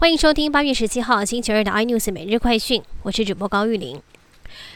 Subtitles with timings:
[0.00, 4.00] 欢迎收听八月十七号星期二的 iNews 每日快讯，我是主播高玉玲。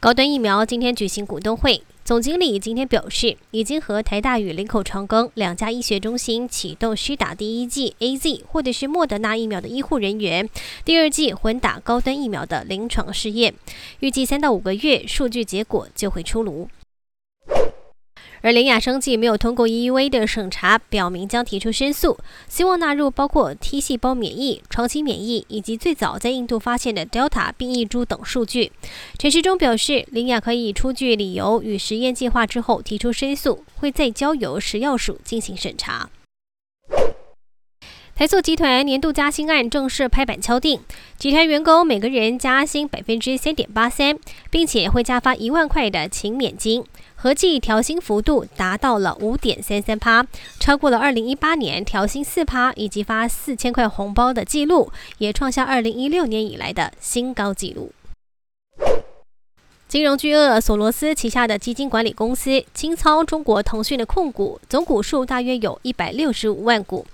[0.00, 10.50] 高端疫苗今天举行股东会，总经理今天表示，已经和台大与林口长庚两家医学中心启动施打第一剂 A Z 或者是莫德纳疫苗的医护人员，
[10.84, 13.54] 第二剂混打高端疫苗的临床试验，
[14.00, 16.68] 预计三到五个月数据结果就会出炉。
[18.44, 28.70] 而林雅生技没有通过 EUA 的审查，表明将提出申诉，希望纳入包括 T 细胞免疫、长期免疫以及最早在印度发现的 Delta 变异株等数据。
[29.18, 36.10] 陈时中表示，林雅可以出具理由与实验计划之后提出申诉，会再交由食药署进行审查。
[38.14, 40.80] 台塑集团年度加薪案正式拍板敲定，
[41.18, 44.16] 集团员工每个人加薪百分之三点八三，
[44.50, 46.84] 并且会加发一万块的勤勉金，
[47.24, 50.26] 合计调薪幅度达到了五点三三趴，
[50.60, 57.92] 超过了二零一八年调薪四趴以及发四千块红包的记录，也创下二零一六年以来的新高纪录。
[59.88, 67.06] 金融巨鳄索罗斯旗下的基金管理公司清仓中国腾讯的控股，总股数大约有一百六十五万股。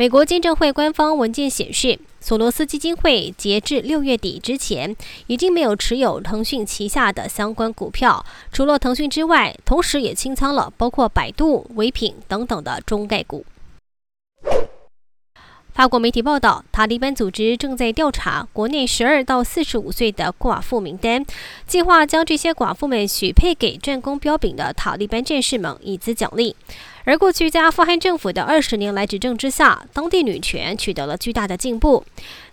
[0.00, 8.24] 美国监证会官方文件显示，索罗斯基金会截至六月底之前，已经没有持有腾讯旗下的相关股票。
[8.50, 13.44] 除了腾讯之外，同时也清仓了包括百度、唯品等等的中概股。
[15.80, 21.24] 法国媒体报道，塔利班组织正在调查国内十二到四十五岁的寡妇名单，
[21.66, 26.54] 计划将这些寡妇们许配给战功彪炳的塔利班战士们，以资奖励。
[27.04, 32.04] 而过去在阿富汗政府的二十年来执政之下，当地女权取得了巨大的进步。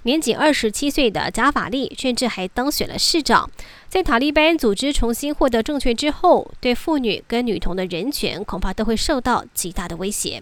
[0.04, 3.52] 年仅二十七岁的加法利甚至还当选了市长。
[3.90, 10.42] 在塔利班组织重新获得政权之后，对妇女跟女童的人权恐怕都会受到极大的威胁。